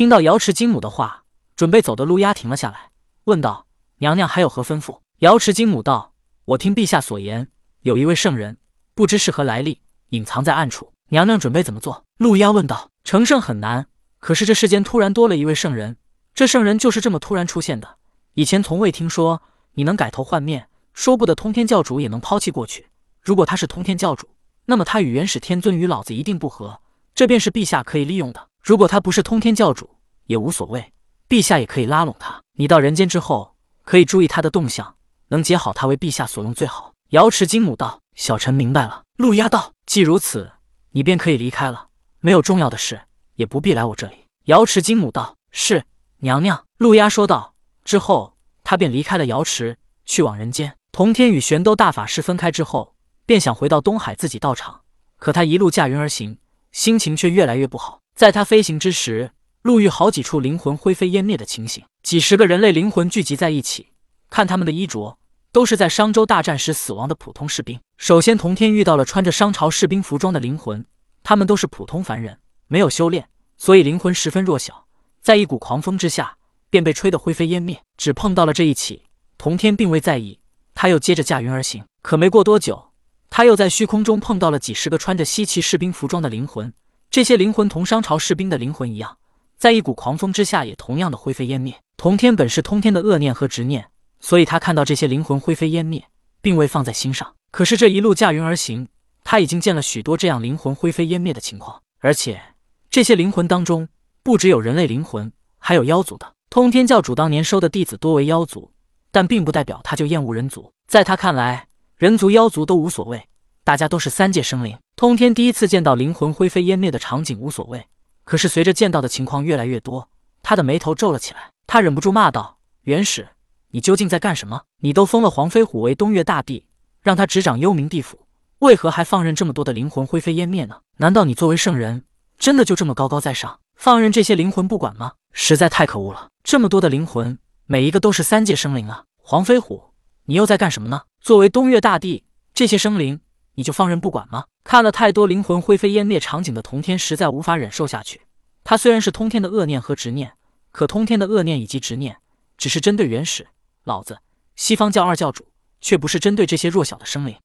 [0.00, 1.24] 听到瑶池金母的话，
[1.54, 2.90] 准备走的陆压停了下来，
[3.24, 3.66] 问道
[4.00, 6.14] ：“娘娘还有何吩咐？”瑶池金母道
[6.46, 7.48] ：“我听陛下所言，
[7.82, 8.56] 有一位圣人，
[8.94, 10.94] 不知是何来历，隐藏在暗处。
[11.10, 13.88] 娘娘准备怎么做？”陆压问道：“成圣很难，
[14.20, 15.98] 可是这世间突然多了一位圣人，
[16.32, 17.98] 这圣人就是这么突然出现的。
[18.32, 19.42] 以前从未听说。
[19.74, 22.86] 你能改头换面，说不得通天教主也能抛弃过去。
[23.20, 24.30] 如果他是通天教主，
[24.64, 26.80] 那么他与元始天尊与老子一定不和，
[27.14, 28.48] 这便是陛下可以利用的。
[28.62, 30.92] 如果他不是通天教主，也无所谓，
[31.28, 32.42] 陛下也可以拉拢他。
[32.52, 34.96] 你到人间之后，可以注意他的动向，
[35.28, 36.92] 能结好他为陛下所用最好。
[37.10, 40.52] 瑶池金母道：“小臣明白了。”陆压道：“既如此，
[40.90, 41.88] 你便可以离开了。
[42.20, 43.00] 没有重要的事，
[43.34, 45.84] 也不必来我这里。”瑶池金母道：“是
[46.18, 47.54] 娘娘。”陆压说道。
[47.82, 50.76] 之后，他便离开了瑶池，去往人间。
[50.92, 54.82] 同天与玄都大法师分开之后，便想回到东海自己道场，
[55.16, 56.38] 可他一路驾云而行，
[56.70, 57.99] 心情却越来越不好。
[58.14, 59.32] 在他飞行之时，
[59.62, 63.88] 路遇好几处灵魂灰飞烟灭的情形，几十个人类灵魂聚集在一起，
[64.28, 65.18] 看他们的衣着，
[65.52, 67.80] 都是在商周大战时死亡的普通士兵。
[67.96, 70.84] 首先，童天遇到了穿着商朝士兵服装的灵魂，
[71.22, 74.86] 他们都是普通凡人，没有修炼，所以灵魂十分弱小，
[75.22, 76.36] 在一股狂风之下，
[76.68, 77.82] 便被吹得灰飞烟灭。
[77.96, 79.02] 只碰到了这一起，
[79.36, 80.40] 童天并未在意，
[80.74, 81.84] 他又接着驾云而行。
[82.00, 82.92] 可没过多久，
[83.28, 86.72] 他又在虚空中碰到了几十个穿着西岐士兵服装的灵魂，
[87.10, 89.18] 这些灵魂同商朝士兵的灵魂一样。
[89.58, 91.74] 在一股狂风之下，也同样的灰飞烟灭。
[91.96, 93.88] 童天本是通天的恶念和执念，
[94.20, 96.04] 所以他看到这些灵魂灰飞烟灭，
[96.40, 97.34] 并未放在心上。
[97.50, 98.86] 可是这一路驾云而行，
[99.24, 102.40] 他已经见了许多这样灵魂灰飞烟灭的情况，而且
[102.88, 103.88] 这些灵魂当中
[104.22, 106.34] 不只有人类灵魂，还有妖族的。
[106.48, 108.70] 通天教主当年收的弟子多为妖族，
[109.10, 110.72] 但并不代表他就厌恶人族。
[110.86, 113.28] 在他看来，人族、妖族都无所谓，
[113.70, 114.76] 大家都是三界生灵。
[114.96, 117.86] 通天第一次见到灵魂灰飞烟灭的场景无所谓。
[118.24, 120.08] 可是随着见到的情况越来越多，
[120.42, 121.52] 他的眉头皱了起来。
[121.68, 123.28] 他忍不住骂道：“元始，
[123.68, 124.62] 你究竟在干什么？
[124.80, 126.66] 你都封了黄飞虎为东岳大帝，
[127.00, 128.26] 让他执掌幽冥地府，
[128.58, 130.80] 为何还放任这么多的灵魂灰飞烟灭呢？
[130.96, 132.02] 难道你作为圣人，
[132.38, 135.12] 真的就这么高高在上，放任这些灵魂不管吗？
[135.32, 136.26] 实在太可恶了！
[136.42, 139.04] 这么多的灵魂，每一个都是三界生灵啊！
[139.22, 139.92] 黄飞虎，
[140.24, 141.02] 你又在干什么呢？
[141.20, 143.20] 作为东岳大帝，这些生灵……”
[143.60, 144.46] 你就放任不管吗？
[144.64, 148.22] 看了太多灵魂灰飞烟灭场景的童天实在无法忍受下去。
[148.64, 150.32] 他虽然是通天的恶念和执念，
[150.72, 152.16] 可通天的恶念以及执念
[152.56, 153.48] 只是针对原始、
[153.84, 154.20] 老子、
[154.56, 155.48] 西方教二教主，
[155.82, 157.36] 却不是针对这些弱小的生灵。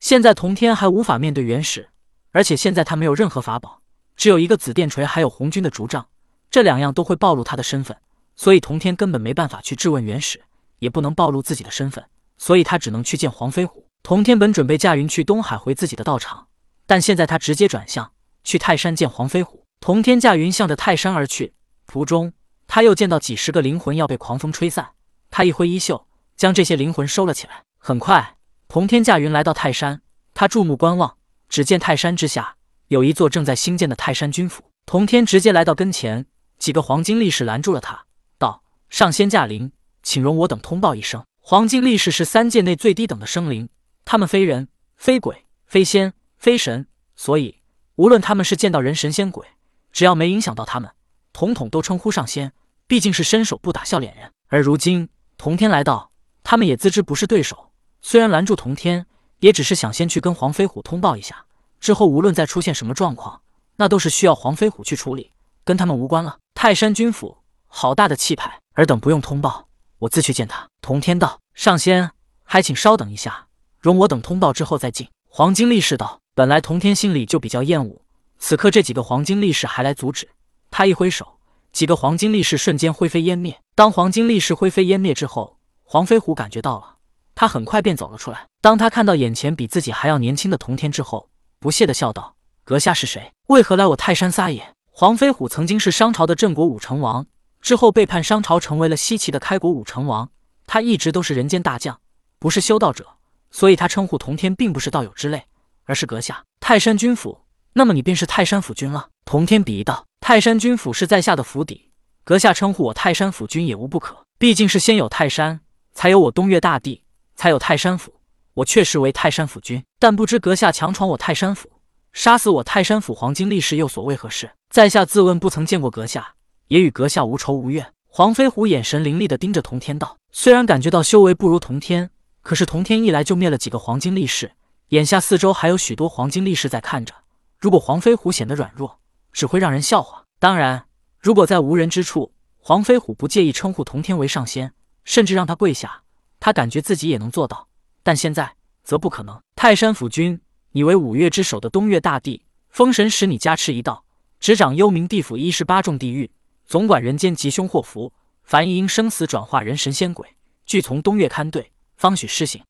[0.00, 1.88] 现在童天还无法面对原始，
[2.32, 3.80] 而且现在他没有任何法宝，
[4.14, 6.08] 只有一个紫电锤，还有红军的竹杖，
[6.50, 7.96] 这两样都会暴露他的身份，
[8.36, 10.42] 所以童天根本没办法去质问原始，
[10.80, 12.04] 也不能暴露自己的身份，
[12.36, 13.86] 所以他只能去见黄飞虎。
[14.02, 16.48] 童天本准备驾云去东海回自己的道场，
[16.86, 19.64] 但现在他直接转向去泰山见黄飞虎。
[19.80, 21.54] 童天驾云向着泰山而去，
[21.86, 22.32] 途中
[22.66, 24.90] 他又见到几十个灵魂要被狂风吹散，
[25.30, 27.62] 他一挥衣袖将这些灵魂收了起来。
[27.78, 28.36] 很快，
[28.66, 30.02] 童天驾云来到泰山，
[30.34, 31.16] 他注目观望，
[31.48, 32.56] 只见泰山之下
[32.88, 34.64] 有一座正在兴建的泰山军府。
[34.84, 36.26] 童天直接来到跟前，
[36.58, 38.04] 几个黄金力士拦住了他，
[38.36, 39.70] 道：“上仙驾临，
[40.02, 43.68] 请容我等通报一声。”黄金力士是三界内最低等的生灵。
[44.04, 46.86] 他们非人非鬼非仙非神，
[47.16, 47.60] 所以
[47.96, 49.46] 无论他们是见到人神仙鬼，
[49.92, 50.90] 只要没影响到他们，
[51.32, 52.52] 统统都称呼上仙。
[52.88, 54.30] 毕竟是伸手不打笑脸人。
[54.48, 55.08] 而如今
[55.38, 56.10] 童天来到，
[56.42, 57.70] 他们也自知不是对手。
[58.02, 59.06] 虽然拦住童天，
[59.38, 61.46] 也只是想先去跟黄飞虎通报一下，
[61.80, 63.40] 之后无论再出现什么状况，
[63.76, 65.32] 那都是需要黄飞虎去处理，
[65.64, 66.38] 跟他们无关了。
[66.54, 68.60] 泰山军府好大的气派！
[68.74, 69.68] 尔等不用通报，
[70.00, 70.68] 我自去见他。
[70.82, 72.10] 童天道：“上仙，
[72.44, 73.46] 还请稍等一下。”
[73.82, 75.08] 容我等通报之后再进。
[75.28, 78.00] 黄金力士道：“本来童天心里就比较厌恶，
[78.38, 80.28] 此刻这几个黄金力士还来阻止，
[80.70, 81.26] 他一挥手，
[81.72, 83.58] 几个黄金力士瞬间灰飞烟灭。
[83.74, 86.98] 当黄金力士灰飞烟灭之后，黄飞虎感觉到了，
[87.34, 88.46] 他很快便走了出来。
[88.60, 91.28] 当他看到眼前比自己还要年轻的童天之后，
[91.58, 93.32] 不屑的笑道：‘阁下是谁？
[93.48, 97.26] 为何来我泰山撒野？’黄飞虎曾经是商朝的镇国武成王，
[97.60, 100.30] 之后背叛商朝，成为了西岐的开国武成王。
[100.66, 101.98] 他一直都是人间大将，
[102.38, 103.16] 不是修道者。”
[103.52, 105.44] 所以他称呼童天并不是道友之类，
[105.84, 106.42] 而是阁下。
[106.58, 107.42] 泰山军府，
[107.74, 109.10] 那么你便是泰山府君了。
[109.24, 111.90] 童天鄙夷道：“泰山军府是在下的府邸，
[112.24, 114.24] 阁下称呼我泰山府君也无不可。
[114.38, 115.60] 毕竟是先有泰山，
[115.92, 117.04] 才有我东岳大帝，
[117.36, 118.14] 才有泰山府。
[118.54, 121.70] 我确实为泰山府君，但不知阁下强闯我泰山府，
[122.12, 124.50] 杀死我泰山府黄金力士，又所为何事？
[124.70, 126.34] 在下自问不曾见过阁下，
[126.68, 132.10] 也与阁下无仇无怨。”黄飞虎眼神凌厉地盯着童天道：“虽然感觉到修为不如童天。”
[132.42, 134.52] 可是童天一来就灭了几个黄金力士，
[134.88, 137.14] 眼下四周还有许多黄金力士在看着。
[137.58, 138.98] 如果黄飞虎显得软弱，
[139.32, 140.24] 只会让人笑话。
[140.38, 140.84] 当然，
[141.18, 144.72] 如果在无人之处，黄飞虎不介意称呼童天为上仙，
[145.04, 146.02] 甚至让他跪下，
[146.40, 147.68] 他感觉自己也能做到。
[148.02, 149.40] 但现在则不可能。
[149.54, 150.40] 泰山府君，
[150.72, 154.04] 你为五岳之首的东岳大帝，封神使你加持一道，
[154.40, 156.28] 执掌幽冥地府一十八重地狱，
[156.66, 158.12] 总管人间吉凶祸福。
[158.42, 160.36] 凡因生死转化人神仙鬼，
[160.66, 161.70] 俱从东岳勘对，
[162.02, 162.64] 方许施行。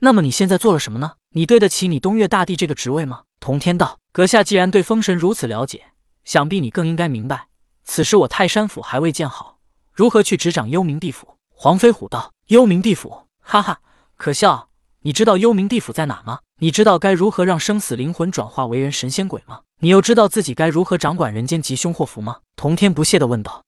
[0.00, 1.12] 那么你现在做了什么呢？
[1.36, 3.22] 你对得起你东岳大帝这个职位吗？
[3.38, 5.92] 童天道：阁下既然对封神如此了解，
[6.24, 7.46] 想必你更应该明白，
[7.84, 9.60] 此时我泰山府还未建好，
[9.92, 11.36] 如何去执掌幽冥地府？
[11.54, 13.80] 黄飞虎道：幽冥地府，哈哈，
[14.16, 14.70] 可笑！
[15.02, 16.40] 你知道幽冥地府在哪吗？
[16.58, 19.60] 你知道该如何让生死灵魂转化为人神仙鬼吗？
[19.78, 22.40] 你又知道自己该如何掌管人间吉凶祸福吗？
[22.56, 23.62] 童天不屑地问道。